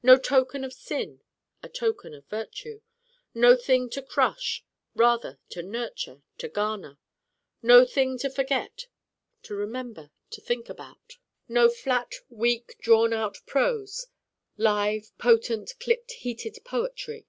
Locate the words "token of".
0.16-0.72, 1.68-2.24